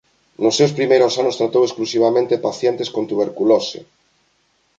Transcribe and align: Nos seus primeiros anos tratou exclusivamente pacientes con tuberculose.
Nos 0.41 0.55
seus 0.59 0.75
primeiros 0.77 1.13
anos 1.21 1.37
tratou 1.39 1.63
exclusivamente 1.65 2.43
pacientes 2.47 2.87
con 2.93 3.03
tuberculose. 3.11 3.79